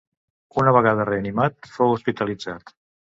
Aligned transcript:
Una 0.61 0.71
vegada 0.77 1.05
reanimat, 1.09 1.69
fou 1.73 1.93
hospitalitzat. 1.97 2.75